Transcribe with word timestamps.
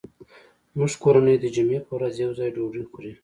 زموږ 0.73 0.91
کورنۍ 1.03 1.35
د 1.39 1.45
جمعې 1.55 1.79
په 1.85 1.91
ورځ 1.97 2.13
یو 2.25 2.31
ځای 2.39 2.49
ډوډۍ 2.55 2.83
خوري 2.89 3.11